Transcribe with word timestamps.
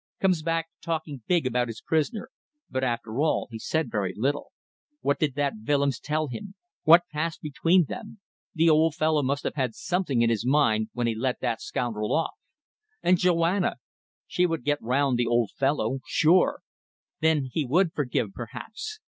Comes 0.19 0.41
back 0.41 0.67
talking 0.81 1.21
big 1.27 1.45
about 1.45 1.67
his 1.67 1.79
prisoner; 1.79 2.29
but 2.71 2.83
after 2.83 3.19
all 3.21 3.47
he 3.51 3.59
said 3.59 3.91
very 3.91 4.15
little. 4.17 4.51
What 5.01 5.19
did 5.19 5.35
that 5.35 5.53
Willems 5.63 5.99
tell 5.99 6.25
him? 6.27 6.55
What 6.85 7.03
passed 7.11 7.39
between 7.43 7.83
them? 7.85 8.19
The 8.55 8.67
old 8.67 8.95
fellow 8.95 9.21
must 9.21 9.43
have 9.43 9.53
had 9.53 9.75
something 9.75 10.23
in 10.23 10.31
his 10.31 10.43
mind 10.43 10.89
when 10.93 11.05
he 11.05 11.13
let 11.13 11.39
that 11.41 11.61
scoundrel 11.61 12.11
off. 12.15 12.33
And 13.03 13.19
Joanna! 13.19 13.75
She 14.25 14.47
would 14.47 14.63
get 14.63 14.81
round 14.81 15.19
the 15.19 15.27
old 15.27 15.51
fellow. 15.51 15.99
Sure. 16.07 16.61
Then 17.19 17.49
he 17.53 17.63
would 17.63 17.93
forgive 17.93 18.33
perhaps. 18.33 18.99